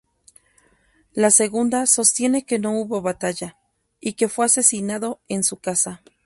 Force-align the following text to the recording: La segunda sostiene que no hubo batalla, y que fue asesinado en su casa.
La 1.13 1.29
segunda 1.29 1.85
sostiene 1.85 2.43
que 2.43 2.57
no 2.57 2.71
hubo 2.71 3.03
batalla, 3.03 3.59
y 3.99 4.13
que 4.13 4.29
fue 4.29 4.47
asesinado 4.47 5.21
en 5.27 5.43
su 5.43 5.57
casa. 5.57 6.01